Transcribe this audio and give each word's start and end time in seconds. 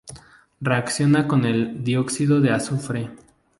Reacciona 0.59 1.27
con 1.27 1.45
el 1.45 1.83
dióxido 1.83 2.41
de 2.41 2.49
azufre. 2.51 3.11